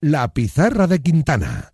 [0.00, 1.72] La pizarra de Quintana.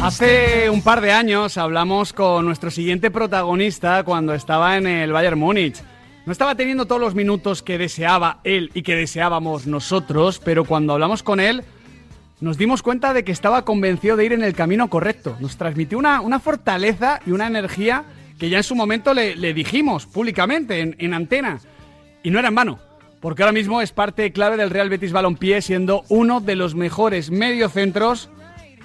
[0.00, 5.40] Hace un par de años hablamos con nuestro siguiente protagonista cuando estaba en el Bayern
[5.40, 5.82] Múnich.
[6.26, 10.92] No estaba teniendo todos los minutos que deseaba él y que deseábamos nosotros, pero cuando
[10.92, 11.64] hablamos con él
[12.40, 15.36] nos dimos cuenta de que estaba convencido de ir en el camino correcto.
[15.40, 18.04] Nos transmitió una, una fortaleza y una energía
[18.38, 21.60] que ya en su momento le, dijimos públicamente en, en antena.
[22.22, 22.78] Y no era en vano,
[23.20, 27.30] porque ahora mismo es parte clave del Real Betis Balompié, siendo uno de los mejores
[27.30, 28.30] mediocentros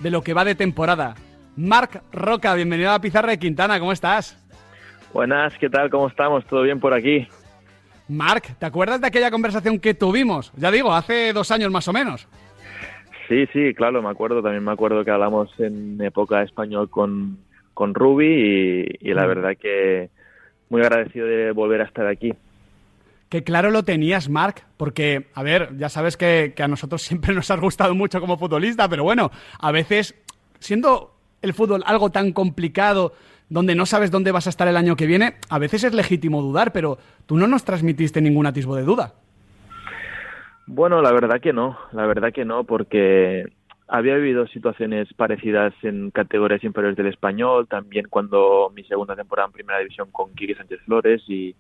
[0.02, 1.16] de lo que va de temporada.
[1.56, 4.38] Marc Roca, bienvenido a la Pizarra de Quintana, ¿cómo estás?
[5.16, 5.90] Buenas, ¿qué tal?
[5.90, 6.46] ¿Cómo estamos?
[6.46, 7.26] ¿Todo bien por aquí?
[8.10, 10.52] Marc, ¿te acuerdas de aquella conversación que tuvimos?
[10.58, 12.28] Ya digo, hace dos años más o menos.
[13.30, 14.42] Sí, sí, claro, me acuerdo.
[14.42, 17.38] También me acuerdo que hablamos en época español con,
[17.74, 19.28] con Ruby y, la mm.
[19.30, 20.10] verdad que
[20.68, 22.34] muy agradecido de volver a estar aquí.
[23.30, 27.50] Qué claro lo tenías, Marc, porque, a ver, ya sabes que, a nosotros siempre nos
[27.52, 30.14] ha gustado mucho como futbolista, pero bueno, a veces,
[30.60, 33.14] siendo el fútbol algo tan complicado,
[33.50, 36.42] donde no sabes dónde vas a estar el año que viene, a veces es legítimo
[36.42, 39.14] dudar, pero tú no nos transmitiste ningún atisbo de duda.
[40.68, 43.46] Bueno, la verdad que no, la verdad que no, porque
[43.88, 49.54] había vivido situaciones parecidas en categorías inferiores del español, también cuando mi segunda temporada en
[49.54, 51.56] primera división con Kiki Sánchez Flores y,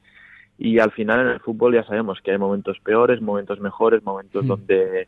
[0.58, 4.44] y al final en el fútbol ya sabemos que hay momentos peores, momentos mejores, momentos
[4.44, 4.47] mm.
[4.47, 5.08] donde,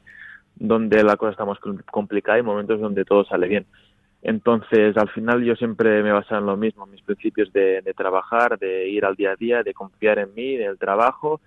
[0.56, 1.58] donde la cosa está más
[1.90, 3.66] complicada y momentos donde todo sale bien.
[4.22, 8.58] Entonces, al final yo siempre me basaba en lo mismo, en mis principios de, trabajar,
[8.58, 11.40] de ir al día a día, de confiar en mí, en el trabajo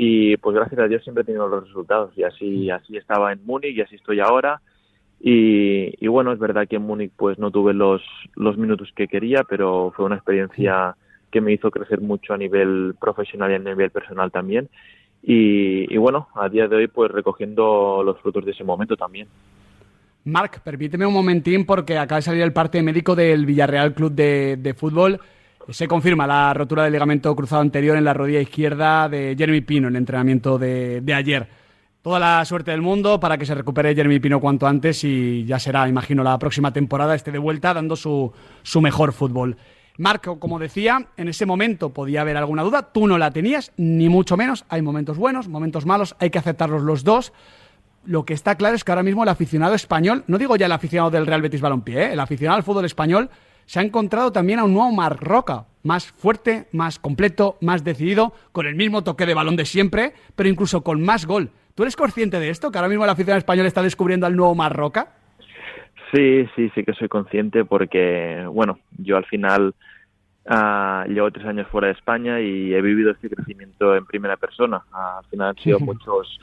[0.00, 3.44] y pues gracias a Dios siempre he tenido los resultados y así, así estaba en
[3.44, 4.60] Múnich y así estoy ahora.
[5.20, 8.00] Y, y, bueno, es verdad que en Múnich pues no tuve los,
[8.36, 10.94] los minutos que quería, pero fue una experiencia
[11.32, 14.68] que me hizo crecer mucho a nivel profesional y a nivel personal también.
[15.20, 19.26] Y, y bueno, a día de hoy pues recogiendo los frutos de ese momento también.
[20.28, 24.74] Marc, permíteme un momentín porque acaba de salir el parte médico del Villarreal Club de,
[24.76, 25.20] Fútbol.
[25.70, 29.88] Se confirma la rotura del ligamento cruzado anterior en la rodilla izquierda de Jeremy Pino
[29.88, 31.48] en el entrenamiento de, ayer.
[32.02, 35.58] Toda la suerte del mundo para que se recupere Jeremy Pino cuanto antes y ya
[35.58, 39.56] será, imagino, la próxima temporada esté de vuelta dando su, su mejor fútbol.
[39.98, 44.08] Marco, como decía, en ese momento podía haber alguna duda, tú no la tenías, ni
[44.08, 44.64] mucho menos.
[44.68, 47.32] Hay momentos buenos, momentos malos, hay que aceptarlos los dos
[48.04, 50.72] lo que está claro es que ahora mismo el aficionado español, no digo ya el
[50.72, 52.12] aficionado del Real Betis Balompié, ¿eh?
[52.12, 53.30] el aficionado al fútbol español
[53.66, 58.32] se ha encontrado también a un nuevo Marc Roca, más fuerte, más completo, más decidido,
[58.52, 61.50] con el mismo toque de balón de siempre, pero incluso con más gol.
[61.74, 62.70] ¿Tú eres consciente de esto?
[62.70, 65.08] Que ahora mismo el aficionado español está descubriendo al nuevo Marc Roca.
[66.12, 69.74] Sí, sí, sí que soy consciente porque, bueno, yo al final
[70.46, 74.82] uh, llevo tres años fuera de España y he vivido este crecimiento en primera persona.
[74.92, 76.40] al final han sido muchos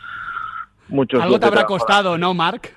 [1.22, 2.74] algo te habrá costado, ¿no, Marc?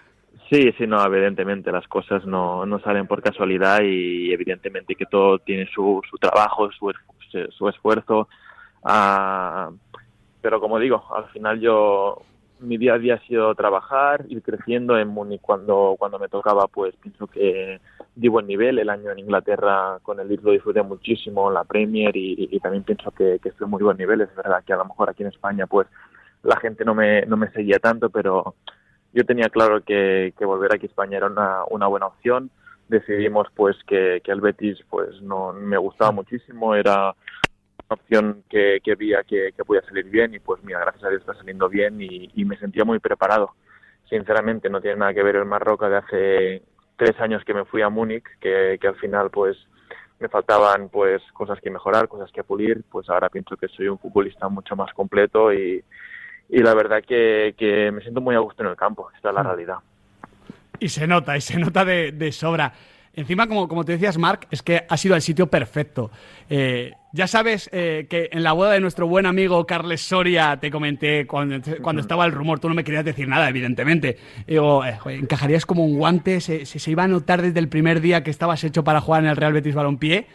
[0.50, 5.38] Sí, sí, no, evidentemente las cosas no, no salen por casualidad y evidentemente que todo
[5.38, 6.90] tiene su, su trabajo, su,
[7.50, 8.28] su esfuerzo.
[8.82, 9.70] Ah,
[10.40, 12.22] pero como digo, al final yo,
[12.60, 16.66] mi día a día ha sido trabajar, ir creciendo en Múnich cuando, cuando me tocaba,
[16.66, 17.80] pues pienso que
[18.14, 18.78] di buen nivel.
[18.78, 23.10] El año en Inglaterra con el lo disfruté muchísimo, la Premier y, y también pienso
[23.10, 24.22] que, que estoy muy buen nivel.
[24.22, 25.86] Es verdad que a lo mejor aquí en España pues
[26.42, 28.54] la gente no me, no me seguía tanto, pero
[29.12, 32.50] yo tenía claro que, que volver aquí a España era una, una buena opción.
[32.88, 37.14] Decidimos pues que, que el Betis pues no me gustaba muchísimo, era
[37.88, 41.08] una opción que, que veía que, que podía salir bien y pues mira, gracias a
[41.08, 43.54] Dios está saliendo bien y, y me sentía muy preparado.
[44.08, 46.62] Sinceramente no tiene nada que ver el Marroca de hace
[46.96, 49.56] tres años que me fui a Múnich, que, que al final pues
[50.18, 53.98] me faltaban pues cosas que mejorar, cosas que pulir, pues ahora pienso que soy un
[53.98, 55.84] futbolista mucho más completo y,
[56.48, 59.34] y la verdad que, que me siento muy a gusto en el campo, esta es
[59.34, 59.46] la mm.
[59.46, 59.76] realidad.
[60.80, 62.72] Y se nota, y se nota de, de sobra.
[63.18, 66.12] Encima, como, como te decías, Marc, es que ha sido el sitio perfecto.
[66.48, 70.70] Eh, ya sabes eh, que en la boda de nuestro buen amigo Carles Soria te
[70.70, 74.18] comenté cuando, cuando estaba el rumor, tú no me querías decir nada, evidentemente.
[74.46, 78.00] digo, eh, encajarías como un guante, se, se, se, iba a notar desde el primer
[78.00, 80.26] día que estabas hecho para jugar en el Real Betis Balompié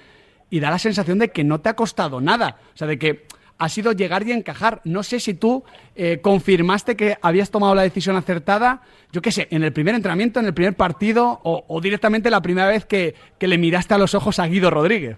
[0.49, 2.57] y da la sensación de que no te ha costado nada.
[2.73, 3.27] O sea, de que
[3.57, 4.81] ha sido llegar y encajar.
[4.83, 5.63] No sé si tú
[5.95, 10.39] eh, confirmaste que habías tomado la decisión acertada, yo qué sé, en el primer entrenamiento,
[10.39, 14.39] en el primer partido o, directamente la primera vez que, le miraste a los ojos
[14.39, 15.17] a Guido Rodríguez.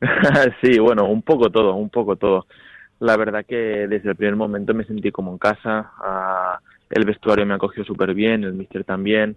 [0.62, 2.46] sí, bueno, un poco todo, un poco todo.
[3.00, 5.92] La verdad que desde el primer momento me sentí como en casa.
[5.98, 6.60] Ah,
[6.90, 9.36] el vestuario me acogió súper bien, el mister también,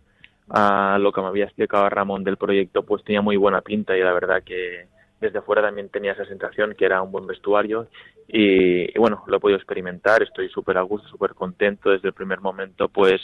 [0.49, 4.01] a lo que me había explicado Ramón del proyecto pues tenía muy buena pinta y
[4.01, 4.87] la verdad que
[5.19, 7.87] desde fuera también tenía esa sensación que era un buen vestuario
[8.27, 12.41] y, bueno, lo he podido experimentar, estoy súper a gusto, súper contento desde el primer
[12.41, 13.21] momento pues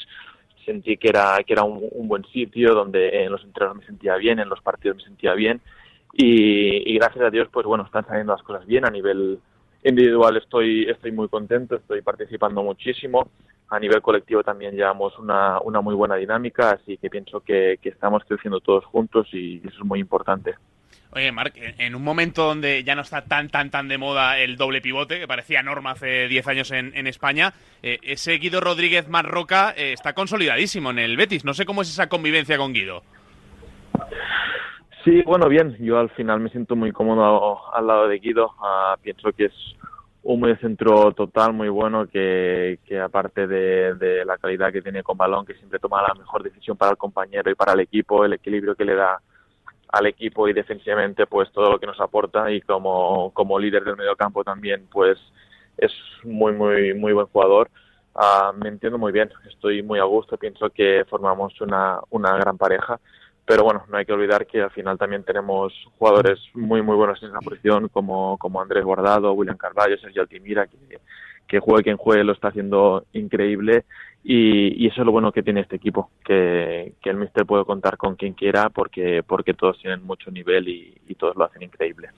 [0.65, 4.39] sentí que era, que era un, buen sitio donde en los entrenos me sentía bien,
[4.39, 5.61] en los partidos me sentía bien
[6.13, 9.39] y, gracias a Dios pues bueno, están saliendo las cosas bien a nivel
[9.83, 13.29] individual estoy, estoy muy contento, estoy participando muchísimo.
[13.69, 18.23] A nivel colectivo también llevamos una, una muy buena dinámica, así que pienso que, estamos
[18.27, 20.55] creciendo todos juntos y eso es muy importante.
[21.15, 24.57] Oye, Marc, en un momento donde ya no está tan, tan, tan de moda el
[24.57, 29.73] doble pivote, que parecía norma hace 10 años en, España, eh, ese Guido Rodríguez Marroca
[29.77, 31.45] eh, está consolidadísimo en el Betis.
[31.45, 33.01] No sé cómo es esa convivencia con Guido.
[35.05, 35.77] Sí, bueno, bien.
[35.79, 38.51] Yo al final me siento muy cómodo al lado de Guido.
[38.61, 39.53] Ah, pienso que es
[40.23, 45.17] un medio centro total muy bueno que, que aparte de, la calidad que tiene con
[45.17, 48.33] balón, que siempre toma la mejor decisión para el compañero y para el equipo, el
[48.33, 49.21] equilibrio que le da
[49.95, 53.95] al equipo y defensivamente pues todo lo que nos aporta y como, como líder del
[53.95, 55.17] medio campo también pues
[55.77, 55.91] es
[56.23, 57.69] muy muy muy buen jugador.
[58.13, 62.57] Ah, me entiendo muy bien, estoy muy a gusto, pienso que formamos una, una gran
[62.57, 62.99] pareja
[63.45, 67.21] pero bueno, no hay que olvidar que al final también tenemos jugadores muy muy buenos
[67.21, 70.77] en esa posición como, como Andrés Guardado, William Carvalho, Sergio Altimira, que,
[71.47, 73.85] que juegue quien juegue lo está haciendo increíble
[74.23, 78.15] y, eso es lo bueno que tiene este equipo, que, el míster puede contar con
[78.15, 82.09] quien quiera porque, porque todos tienen mucho nivel y, todos lo hacen increíble.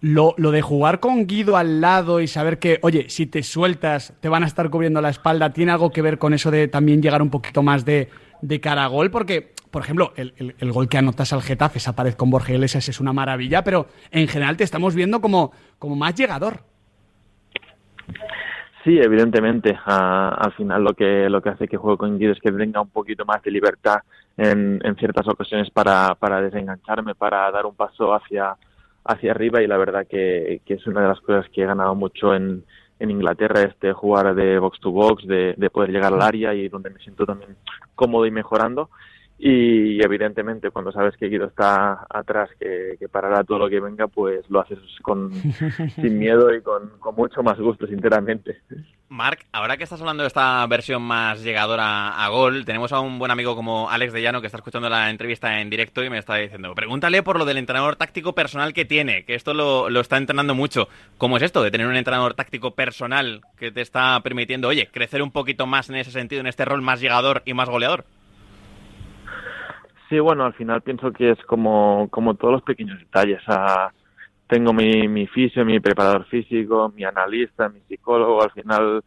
[0.00, 4.14] Lo, lo, de jugar con Guido al lado y saber que, oye, si te sueltas,
[4.20, 7.02] te van a estar cubriendo la espalda, ¿tiene algo que ver con eso de también
[7.02, 8.08] llegar un poquito más de,
[8.40, 9.10] de cara a gol?
[9.10, 13.00] Porque por ejemplo, el, gol que anotas al Getafe, esa pared con Borja Iglesias es
[13.00, 16.62] una maravilla, pero en general te estamos viendo como, como más llegador.
[18.84, 19.78] Sí, evidentemente.
[19.86, 22.90] al final lo que lo que hace que juegue con Guido es que tenga un
[22.90, 24.00] poquito más de libertad
[24.36, 28.56] en, en ciertas ocasiones para, para desengancharme, para dar un paso hacia,
[29.04, 31.94] hacia arriba y la verdad que, que es una de las cosas que he ganado
[31.94, 32.64] mucho en,
[32.98, 36.68] en Inglaterra, este jugar de box to box, de, de poder llegar al área y
[36.68, 37.56] donde me siento también
[37.94, 38.90] cómodo y mejorando
[39.44, 44.48] y evidentemente cuando sabes que Guido está atrás, que, parará todo lo que venga, pues
[44.48, 45.32] lo haces con,
[45.96, 48.60] sin miedo y con, mucho más gusto, sinceramente.
[49.08, 53.18] Marc, ahora que estás hablando de esta versión más llegadora a gol, tenemos a un
[53.18, 56.18] buen amigo como Alex de Llano que está escuchando la entrevista en directo y me
[56.18, 59.98] está diciendo, pregúntale por lo del entrenador táctico personal que tiene, que esto lo, lo
[59.98, 60.86] está entrenando mucho.
[61.18, 65.20] ¿Cómo es esto de tener un entrenador táctico personal que te está permitiendo, oye, crecer
[65.20, 68.04] un poquito más en ese sentido, en este rol más llegador y más goleador?
[70.12, 73.40] Sí, bueno, al final pienso que es como, como todos los pequeños detalles.
[74.46, 79.02] tengo mi, mi fisio, mi preparador físico, mi analista, mi psicólogo, al final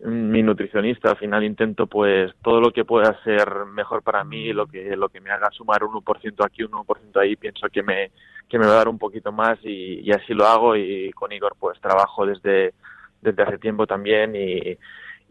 [0.00, 4.66] mi nutricionista, al final intento pues todo lo que pueda ser mejor para mí, lo
[4.66, 8.10] que lo que me haga sumar un 1% aquí, un 1% ahí, pienso que me
[8.48, 11.30] que me va a dar un poquito más y, y así lo hago y con
[11.30, 12.74] Igor pues trabajo desde
[13.20, 14.76] desde hace tiempo también y,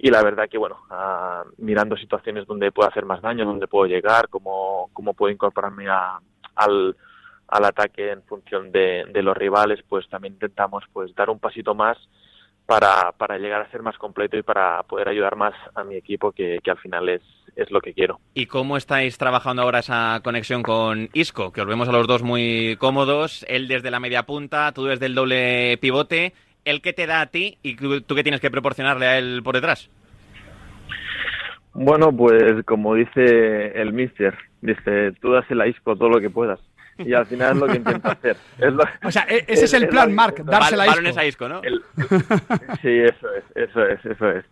[0.03, 3.85] y la verdad que bueno ah, mirando situaciones donde puedo hacer más daño donde puedo
[3.85, 6.95] llegar cómo, cómo puedo incorporarme al,
[7.47, 11.75] al ataque en función de, de, los rivales pues también intentamos pues dar un pasito
[11.75, 11.97] más
[12.65, 16.31] para, para llegar a ser más completo y para poder ayudar más a mi equipo
[16.31, 17.21] que, que al final es,
[17.55, 18.19] es lo que quiero.
[18.33, 21.51] ¿Y cómo estáis trabajando ahora esa conexión con Isco?
[21.51, 25.07] Que os vemos a los dos muy cómodos, él desde la media punta, tú desde
[25.07, 26.33] el doble pivote
[26.65, 29.55] el que te da a ti y tú que tienes que proporcionarle a él por
[29.55, 29.89] detrás?
[31.73, 36.59] Bueno, pues como dice el mister, dice, tú das el Isco todo lo que puedas.
[36.97, 38.37] Y al final es lo que intento hacer.
[39.03, 41.23] o sea, e-, ese es, el plan, Mark, darse la Isco.
[41.23, 41.61] Isco, ¿no?
[42.81, 44.45] sí, eso es, eso es, eso es.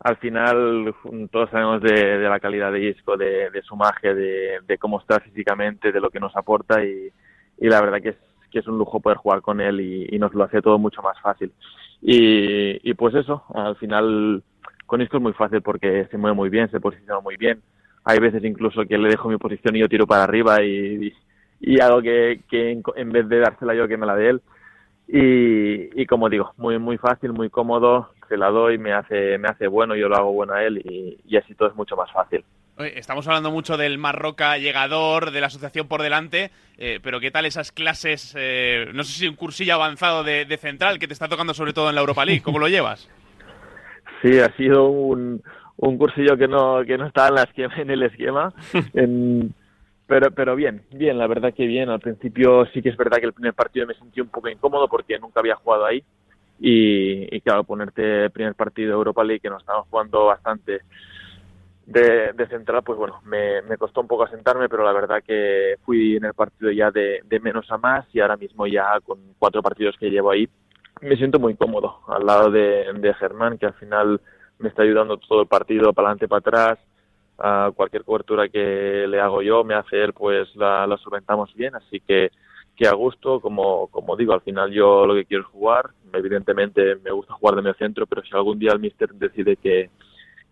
[0.00, 0.94] Al final
[1.30, 6.00] todos sabemos de, la calidad de Isco, de, su magia, de, cómo está físicamente, de
[6.00, 7.10] lo que nos aporta y,
[7.58, 8.16] y la verdad que es
[8.54, 11.20] que es un lujo poder jugar con él y, nos lo hace todo mucho más
[11.20, 11.52] fácil.
[12.00, 14.44] Y, pues eso, al final
[14.86, 17.60] con esto es muy fácil porque se mueve muy bien, se posiciona muy bien.
[18.04, 21.12] Hay veces incluso que le dejo mi posición y yo tiro para arriba y,
[21.60, 24.42] y, hago que, en, vez de dársela yo que me la dé él.
[25.08, 29.66] Y, como digo, muy muy fácil, muy cómodo, se la doy, me hace, me hace
[29.66, 32.44] bueno, yo lo hago bueno a él y, y así todo es mucho más fácil.
[32.76, 37.46] Estamos hablando mucho del Marroca llegador, de la asociación por delante, eh, pero ¿qué tal
[37.46, 38.34] esas clases?
[38.36, 41.88] Eh, no sé si un cursillo avanzado de, central que te está tocando sobre todo
[41.88, 42.42] en la Europa League.
[42.42, 43.08] ¿Cómo lo llevas?
[44.22, 45.42] Sí, ha sido un,
[45.76, 48.54] un cursillo que no, que no estaba en, la esquema, en el esquema.
[50.06, 51.90] pero, pero bien, bien, la verdad que bien.
[51.90, 54.88] Al principio sí que es verdad que el primer partido me sentí un poco incómodo
[54.88, 56.02] porque nunca había jugado ahí.
[56.58, 60.80] Y, y claro, ponerte primer partido de Europa League que nos estamos jugando bastante
[61.86, 66.24] de, central, pues bueno, me, costó un poco asentarme, pero la verdad que fui en
[66.24, 70.10] el partido ya de, menos a más y ahora mismo ya con cuatro partidos que
[70.10, 70.48] llevo ahí
[71.00, 74.20] me siento muy cómodo al lado de, de Germán, que al final
[74.58, 76.78] me está ayudando todo el partido para adelante, para atrás.
[77.38, 81.74] a cualquier cobertura que le hago yo, me hace él, pues la, la solventamos bien,
[81.74, 82.30] así que
[82.76, 86.96] que a gusto, como, como digo, al final yo lo que quiero es jugar, evidentemente
[86.96, 89.90] me gusta jugar de medio centro, pero si algún día el míster decide que,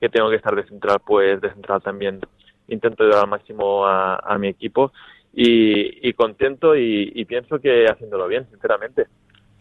[0.02, 2.18] que tengo que estar de central, pues de central también
[2.66, 4.92] intento dar al máximo a, mi equipo
[5.32, 9.06] y, contento y, pienso que haciéndolo bien, sinceramente.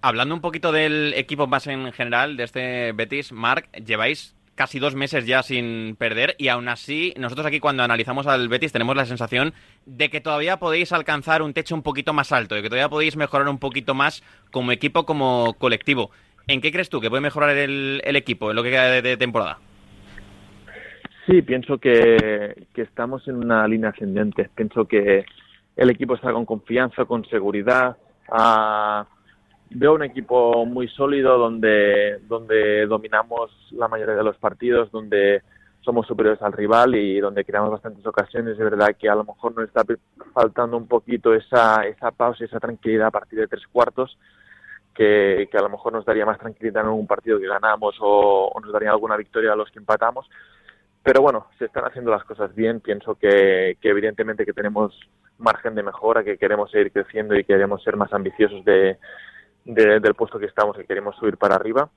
[0.01, 4.95] Hablando un poquito del equipo más en general, de este Betis, Marc, lleváis casi dos
[4.95, 9.05] meses ya sin perder y aún así nosotros aquí cuando analizamos al Betis tenemos la
[9.05, 9.53] sensación
[9.85, 13.15] de que todavía podéis alcanzar un techo un poquito más alto, de que todavía podéis
[13.15, 16.09] mejorar un poquito más como equipo, como colectivo.
[16.47, 19.17] ¿En qué crees tú que puede mejorar el, el equipo en lo que queda de
[19.17, 19.59] temporada?
[21.31, 24.49] Sí, pienso que, estamos en una línea ascendente.
[24.53, 25.23] Pienso que
[25.77, 27.95] el equipo está con confianza, con seguridad.
[28.29, 29.07] Ah,
[29.69, 35.41] veo un equipo muy sólido donde, donde dominamos la mayoría de los partidos, donde
[35.79, 38.51] somos superiores al rival y donde creamos bastantes ocasiones.
[38.51, 39.85] Es verdad que a lo mejor nos está
[40.33, 44.17] faltando un poquito esa, esa pausa esa tranquilidad a partir de tres cuartos,
[44.93, 48.59] que, a lo mejor nos daría más tranquilidad en un partido que ganamos o, o
[48.59, 50.29] nos daría alguna victoria a los que empatamos
[51.03, 52.79] pero bueno, se están haciendo las cosas bien.
[52.79, 54.97] Pienso que, evidentemente que tenemos
[55.39, 58.97] margen de mejora, que queremos seguir creciendo y queremos ser más ambiciosos de,
[59.65, 61.89] del puesto que estamos, y queremos subir para arriba.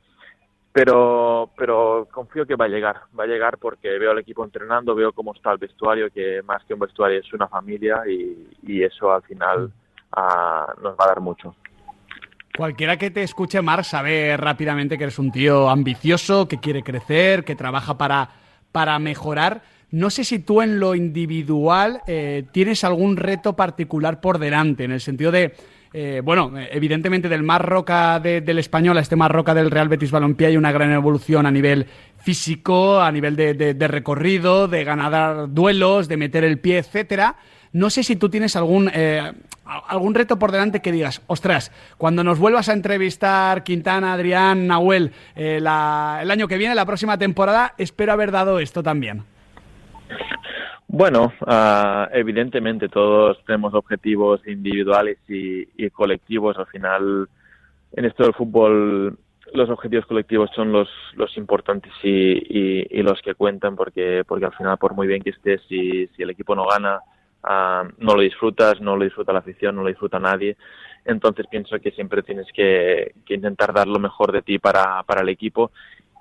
[0.72, 4.94] Pero, pero confío que va a llegar, va a llegar porque veo al equipo entrenando,
[4.94, 9.12] veo cómo está el vestuario, que más que un vestuario es una familia y, eso
[9.12, 9.70] al final
[10.12, 11.54] ah, nos va a dar mucho.
[12.56, 17.44] Cualquiera que te escuche, Mar, sabe rápidamente que eres un tío ambicioso, que quiere crecer,
[17.44, 18.28] que trabaja para
[18.74, 19.62] para mejorar.
[19.92, 24.90] No sé si tú en lo individual eh, tienes algún reto particular por delante, en
[24.90, 25.54] el sentido de,
[25.92, 30.10] eh, bueno, evidentemente del más roca del español a este más roca del Real Betis
[30.10, 31.86] Balompié hay una gran evolución a nivel
[32.18, 37.36] físico, a nivel de, recorrido, de ganar duelos, de meter el pie, etcétera.
[37.70, 39.30] No sé si tú tienes algún, eh,
[39.64, 45.12] algún reto por delante que digas, ostras, cuando nos vuelvas a entrevistar Quintana, Adrián, Nahuel,
[45.36, 45.66] eh, el
[46.30, 49.24] año que viene, la próxima temporada, espero haber dado esto también.
[50.86, 56.56] Bueno, ah, evidentemente todos tenemos objetivos individuales y, colectivos.
[56.56, 57.28] Al final,
[57.96, 59.18] en esto del fútbol,
[59.52, 64.78] los objetivos colectivos son los, los importantes y, los que cuentan, porque, porque al final,
[64.78, 67.00] por muy bien que estés, si, si el equipo no gana,
[67.46, 70.56] Ah, no lo disfrutas, no lo disfruta la afición, no lo disfruta nadie.
[71.04, 75.28] Entonces pienso que siempre tienes que, intentar dar lo mejor de ti para, para el
[75.28, 75.70] equipo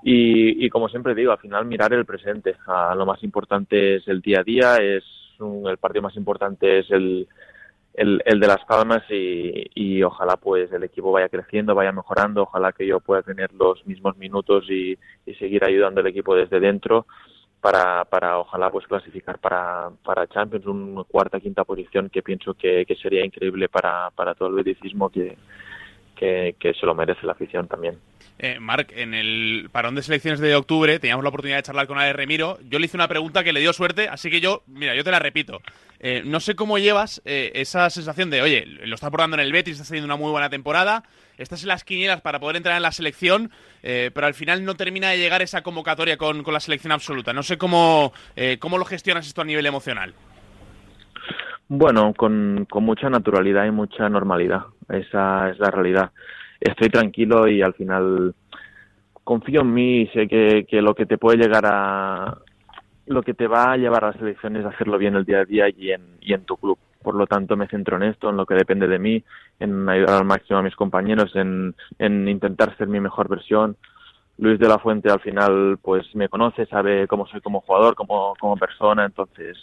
[0.05, 2.57] y, como siempre digo, al final mirar el presente.
[2.67, 5.03] Ah, lo más importante es el día a día, es
[5.39, 7.27] el partido más importante es el,
[7.93, 12.71] el, de Las Palmas y, y, ojalá pues el equipo vaya creciendo, vaya mejorando, ojalá
[12.71, 17.05] que yo pueda tener los mismos minutos y, y seguir ayudando al equipo desde dentro
[17.63, 22.85] para, para ojalá pues clasificar para, para Champions, una cuarta, quinta posición que pienso que,
[23.01, 25.37] sería increíble para, para todo el beticismo que,
[26.13, 27.97] que, se lo merece la afición también.
[28.37, 31.97] Eh, Marc, en el parón de selecciones de octubre teníamos la oportunidad de charlar con
[31.97, 32.57] Ale Remiro.
[32.67, 35.11] Yo le hice una pregunta que le dio suerte, así que yo, mira, yo te
[35.11, 35.61] la repito.
[36.01, 39.53] Eh, no sé cómo llevas eh, esa sensación de, oye, lo está aportando en el
[39.53, 41.05] Betis, está haciendo una muy buena temporada,
[41.37, 44.75] estás en las quinielas para poder entrar en la selección, eh, pero al final no
[44.75, 47.33] termina de llegar esa convocatoria con, la selección absoluta.
[47.33, 48.13] No sé cómo,
[48.59, 50.13] cómo lo gestionas esto a nivel emocional.
[51.67, 54.65] Bueno, con, mucha naturalidad y mucha normalidad.
[54.89, 56.11] Esa es la realidad.
[56.59, 58.35] Estoy tranquilo y al final
[59.23, 62.37] confío en mí y sé que, que lo que te puede llegar a,
[63.05, 65.45] lo que te va a llevar a la selección es hacerlo bien el día a
[65.45, 66.77] día y en, y en tu club.
[67.03, 69.23] Por lo tanto, me centro en esto, en lo que depende de mí,
[69.59, 73.77] en ayudar al máximo a mis compañeros, en, en intentar ser mi mejor versión.
[74.37, 78.33] Luis de la Fuente al final pues me conoce, sabe cómo soy como jugador, como,
[78.39, 79.57] como persona, entonces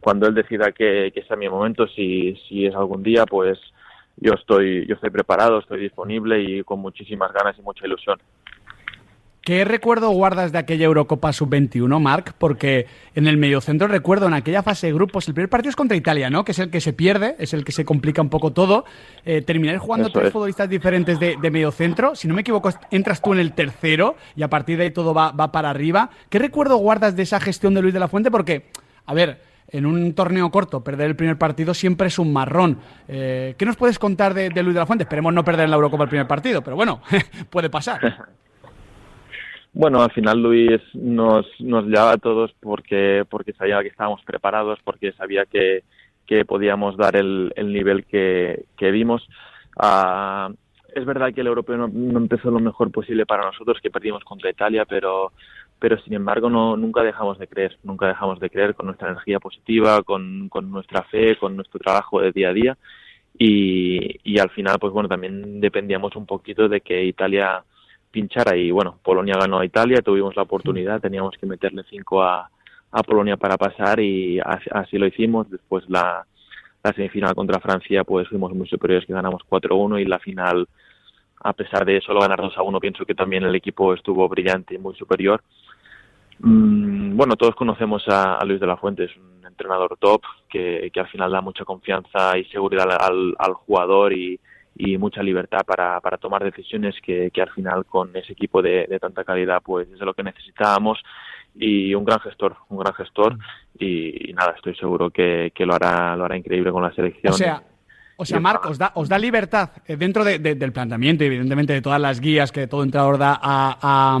[0.00, 3.58] cuando él decida que, que sea mi momento, si, si es algún día, pues
[4.16, 8.18] yo estoy, yo estoy preparado, estoy disponible y con muchísimas ganas y mucha ilusión.
[9.44, 12.32] ¿Qué recuerdo guardas de aquella Eurocopa Sub-21, Marc?
[12.38, 15.98] Porque en el mediocentro recuerdo en aquella fase de grupos, el primer partido es contra
[15.98, 16.46] Italia, ¿no?
[16.46, 18.86] Que es el que se pierde, es el que se complica un poco todo.
[19.26, 22.14] Eh, termináis jugando tres futbolistas diferentes de, mediocentro.
[22.14, 25.12] Si no me equivoco, entras tú en el tercero y a partir de ahí todo
[25.12, 26.08] va, para arriba.
[26.30, 28.30] ¿Qué recuerdo guardas de esa gestión de Luis de la Fuente?
[28.30, 28.68] Porque,
[29.04, 32.78] a ver, en un torneo corto, perder el primer partido siempre es un marrón.
[33.08, 35.04] Eh, ¿Qué nos puedes contar de, de Luis de la Fuente?
[35.04, 37.02] Esperemos no perder en la Eurocopa el primer partido, pero bueno,
[37.50, 38.30] puede pasar.
[39.74, 44.78] Bueno, al final Luis nos, nos llevaba a todos porque, porque sabía que estábamos preparados,
[44.84, 45.82] porque sabía que,
[46.46, 49.28] podíamos dar el, el nivel que, que dimos.
[49.76, 50.48] Ah,
[50.94, 54.22] es verdad que el europeo no, no, empezó lo mejor posible para nosotros, que perdimos
[54.22, 55.32] contra Italia, pero,
[55.80, 59.40] pero sin embargo no, nunca dejamos de creer, nunca dejamos de creer con nuestra energía
[59.40, 62.78] positiva, con, con nuestra fe, con nuestro trabajo de día a día.
[63.36, 67.64] Y, y al final, pues bueno, también dependíamos un poquito de que Italia
[68.14, 72.48] pinchara y bueno, Polonia ganó a Italia, tuvimos la oportunidad, teníamos que meterle cinco a,
[72.92, 75.50] a Polonia para pasar y así, así lo hicimos.
[75.50, 76.24] Después la,
[76.82, 80.68] la, semifinal contra Francia pues fuimos muy superiores que ganamos 4-1 y la final
[81.40, 84.94] a pesar de solo ganar 2-1 pienso que también el equipo estuvo brillante y muy
[84.94, 85.42] superior.
[86.38, 90.90] Mm, bueno, todos conocemos a, a, Luis de la Fuente, es un entrenador top que,
[90.92, 94.38] que al final da mucha confianza y seguridad al, al jugador y,
[94.76, 98.86] y mucha libertad para, para tomar decisiones que, que, al final con ese equipo de,
[98.88, 100.98] de, tanta calidad pues es lo que necesitábamos
[101.54, 103.38] y un gran gestor, un gran gestor
[103.78, 107.32] y, y nada, estoy seguro que, que, lo hará lo hará increíble con la selección.
[107.32, 107.62] O sea,
[108.16, 111.72] o sea, Marc, os da, os da libertad eh, dentro de, de, del planteamiento, evidentemente,
[111.72, 114.20] de todas las guías que todo entrenador da a, a,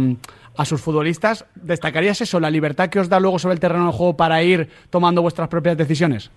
[0.56, 1.46] a, sus futbolistas.
[1.54, 4.68] ¿Destacarías eso, la libertad que os da luego sobre el terreno de juego para ir
[4.90, 6.30] tomando vuestras propias decisiones?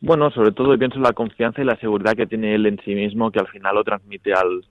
[0.00, 2.94] Bueno, sobre todo pienso en la confianza y la seguridad que tiene él en sí
[2.94, 4.64] mismo, que al final lo transmite al,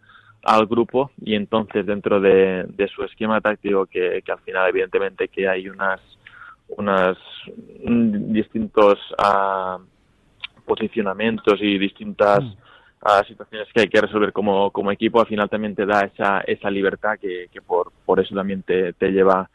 [0.43, 5.27] al grupo y entonces dentro de, de su esquema táctico, que, que, al final evidentemente
[5.27, 5.99] que hay unas,
[6.69, 7.17] unas
[7.85, 9.81] distintos uh,
[10.65, 15.75] posicionamientos y distintas uh, situaciones que hay que resolver como, como equipo, al final también
[15.75, 19.49] te da esa, esa libertad que, que por, por eso también te, te lleva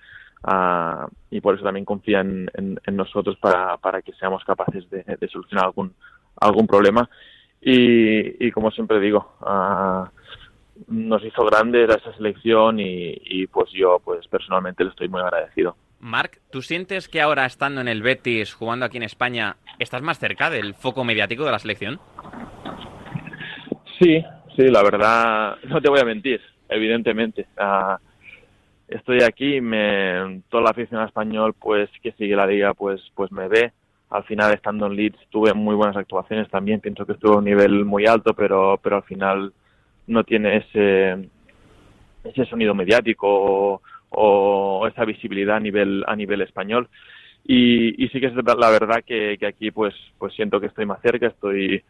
[0.45, 4.89] Uh, y por eso también confía en, en, en nosotros para, para, que seamos capaces
[4.91, 5.95] de, de, solucionar algún,
[6.41, 7.09] algún problema.
[7.61, 10.05] Y, y como siempre digo, uh,
[10.89, 15.21] nos hizo grandes a esa selección y, y, pues yo pues personalmente le estoy muy
[15.21, 15.77] agradecido.
[16.01, 20.19] Marc, ¿tú sientes que ahora estando en el Betis, jugando aquí en España, estás más
[20.19, 22.01] cerca del foco mediático de la selección?
[24.01, 24.25] Sí,
[24.57, 27.47] sí, la verdad, no te voy a mentir, evidentemente.
[27.57, 27.97] Uh,
[28.95, 33.49] estoy aquí, me, toda la afición español pues que sigue la liga pues pues me
[33.49, 33.73] ve.
[34.11, 37.45] Al final estando en Leeds tuve muy buenas actuaciones también, pienso que estuve a un
[37.45, 39.53] nivel muy alto, pero pero al final
[40.07, 41.29] no tiene ese
[42.25, 46.89] ese sonido mediático o, esa visibilidad a nivel a nivel español.
[47.45, 50.87] Y, y sí que es la verdad que, que aquí pues pues siento que estoy
[50.87, 51.83] más cerca, estoy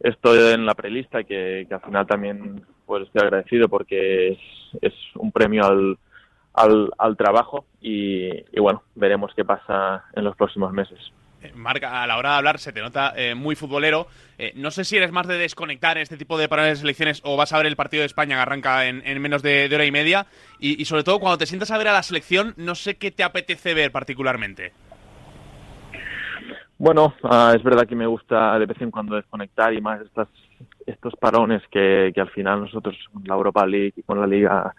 [0.00, 4.38] estoy en la prelista que, que al final también pues estoy agradecido porque es,
[4.82, 5.96] es un premio al,
[6.54, 11.12] al, al trabajo y, y, bueno, veremos qué pasa en los próximos meses.
[11.54, 14.06] Marca, a la hora de hablar se te nota eh, muy futbolero.
[14.38, 17.20] Eh, no sé si eres más de desconectar en este tipo de parones de selecciones
[17.24, 19.74] o vas a ver el partido de España que arranca en, en menos de, de,
[19.74, 20.26] hora y media.
[20.60, 23.10] Y, y, sobre todo, cuando te sientas a ver a la selección, no sé qué
[23.10, 24.72] te apetece ver particularmente.
[26.78, 30.28] Bueno, uh, es verdad que me gusta de vez en cuando desconectar y más estas,
[30.84, 34.74] estos parones que, que al final nosotros, la Europa League y con la Liga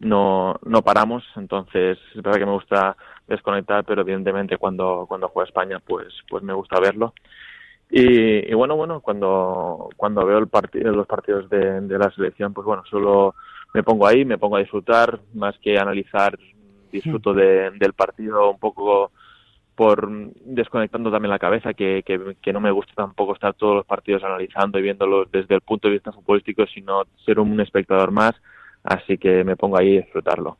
[0.00, 5.48] no, no paramos, entonces es verdad que me gusta desconectar, pero evidentemente cuando, cuando juega
[5.48, 7.14] España pues, pues me gusta verlo.
[7.90, 12.52] Y, y bueno, bueno, cuando, cuando veo el partido, los partidos de, de la selección,
[12.52, 13.34] pues bueno, solo
[13.72, 16.38] me pongo ahí, me pongo a disfrutar, más que analizar,
[16.90, 19.10] disfruto de, del partido un poco
[19.74, 20.08] por
[20.44, 24.22] desconectando también la cabeza, que, que, que, no me gusta tampoco estar todos los partidos
[24.22, 28.34] analizando y viéndolos desde el punto de vista futbolístico, sino ser un espectador más
[28.84, 30.56] así que me pongo ahí a disfrutarlo.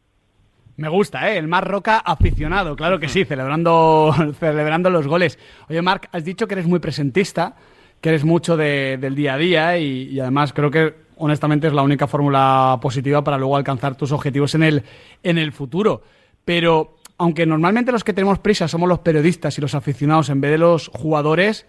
[0.76, 1.38] Me gusta, ¿eh?
[1.38, 5.38] El Marc Roca aficionado, claro que sí, celebrando, celebrando los goles.
[5.68, 7.54] Oye, Marc, has dicho que eres muy presentista,
[8.00, 11.72] que eres mucho de, del día a día y, y, además creo que honestamente es
[11.72, 14.82] la única fórmula positiva para luego alcanzar tus objetivos en el,
[15.22, 16.02] en el futuro.
[16.44, 20.50] Pero aunque normalmente los que tenemos prisa somos los periodistas y los aficionados en vez
[20.50, 21.66] de los jugadores,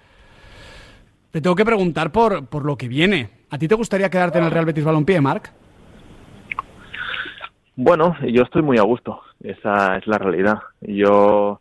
[1.31, 3.29] te tengo que preguntar por, por lo que viene.
[3.51, 5.53] ¿A ti te gustaría quedarte en el Real Betis Balompié, Marc?
[7.75, 10.59] Bueno, yo estoy muy a gusto, esa es la realidad.
[10.81, 11.59] Yo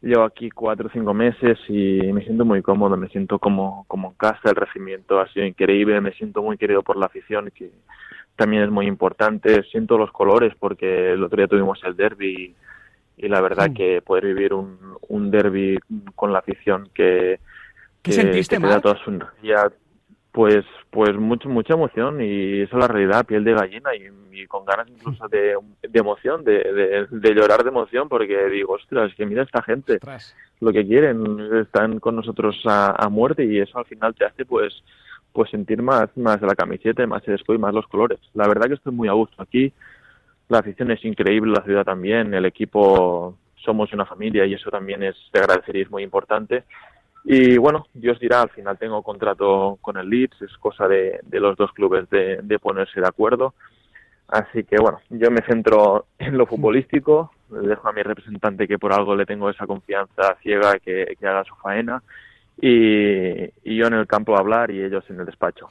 [0.00, 4.08] llevo aquí cuatro o cinco meses y me siento muy cómodo, me siento como, como
[4.08, 7.72] en casa, el recibimiento ha sido increíble, me siento muy querido por la afición, que
[8.36, 12.54] también es muy importante, siento los colores porque el otro día tuvimos el derby
[13.18, 13.74] y, y la verdad sí.
[13.74, 15.78] que poder vivir un, un derby
[16.14, 17.40] con la afición que,
[18.02, 19.72] que, ¿Qué sentiste, que te da toda su energía,
[20.36, 24.46] pues pues mucho, mucha emoción y eso es la realidad, piel de gallina y, y
[24.46, 29.14] con ganas incluso de, de emoción, de, de, de, llorar de emoción porque digo, ostras,
[29.14, 30.36] que mira esta gente, ostras.
[30.60, 34.44] lo que quieren, están con nosotros a, a, muerte y eso al final te hace
[34.44, 34.74] pues
[35.32, 38.18] pues sentir más más la camiseta, más el escudo y más los colores.
[38.34, 39.72] La verdad que estoy muy a gusto aquí,
[40.50, 45.02] la afición es increíble, la ciudad también, el equipo somos una familia y eso también
[45.02, 46.64] es de agradecer y es muy importante.
[47.28, 51.40] Y bueno, Dios dirá, al final tengo contrato con el Leeds, es cosa de, de
[51.40, 53.52] los dos clubes de, de, ponerse de acuerdo.
[54.28, 58.78] Así que bueno, yo me centro en lo futbolístico, le dejo a mi representante que
[58.78, 62.00] por algo le tengo esa confianza ciega que, que haga su faena
[62.60, 65.68] y, y, yo en el campo a hablar y ellos en el despacho.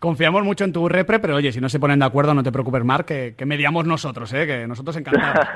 [0.00, 2.50] Confiamos mucho en tu repre, pero oye, si no se ponen de acuerdo, no te
[2.50, 4.44] preocupes, Marc, que, que mediamos nosotros, ¿eh?
[4.44, 5.46] que nosotros encantados.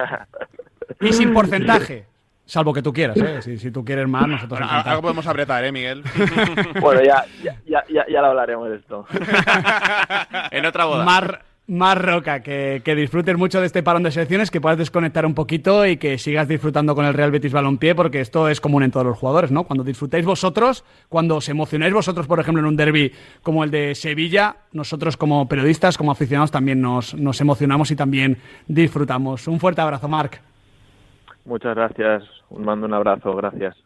[1.00, 2.06] y sin porcentaje.
[2.48, 3.42] Salvo que tú quieras, ¿eh?
[3.42, 6.02] Si, si tú quieres más, nosotros bueno, Algo podemos apretar, ¿eh, Miguel?
[6.80, 9.04] bueno, ya, ya, ya, ya, lo hablaremos de esto.
[10.50, 11.04] en otra boda.
[11.04, 15.26] Mar, más Roca, que, que, disfrutes mucho de este parón de selecciones, que puedas desconectar
[15.26, 18.82] un poquito y que sigas disfrutando con el Real Betis Balompié, porque esto es común
[18.82, 19.64] en todos los jugadores, ¿no?
[19.64, 23.94] Cuando disfrutáis vosotros, cuando os emocionáis vosotros, por ejemplo, en un derby como el de
[23.94, 29.46] Sevilla, nosotros como periodistas, como aficionados, también nos, nos emocionamos y también disfrutamos.
[29.48, 30.40] Un fuerte abrazo, Marc.
[31.44, 32.37] Muchas gracias.
[32.50, 33.34] Un mando un abrazo.
[33.34, 33.76] Gracias.